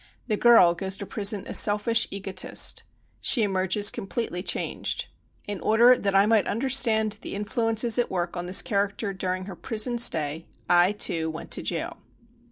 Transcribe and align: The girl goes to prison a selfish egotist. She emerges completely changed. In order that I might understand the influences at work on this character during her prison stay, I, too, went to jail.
The 0.25 0.35
girl 0.35 0.73
goes 0.73 0.97
to 0.97 1.05
prison 1.05 1.45
a 1.45 1.53
selfish 1.53 2.07
egotist. 2.09 2.81
She 3.19 3.43
emerges 3.43 3.91
completely 3.91 4.41
changed. 4.41 5.05
In 5.47 5.59
order 5.61 5.95
that 5.95 6.15
I 6.15 6.25
might 6.25 6.47
understand 6.47 7.19
the 7.21 7.35
influences 7.35 7.99
at 7.99 8.09
work 8.09 8.35
on 8.35 8.47
this 8.47 8.63
character 8.63 9.13
during 9.13 9.45
her 9.45 9.55
prison 9.55 9.99
stay, 9.99 10.47
I, 10.67 10.93
too, 10.93 11.29
went 11.29 11.51
to 11.51 11.61
jail. 11.61 11.97